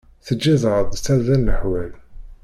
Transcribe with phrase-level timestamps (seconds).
[0.25, 1.91] Teǧǧiḍ-aɣ-d tarda leḥwal.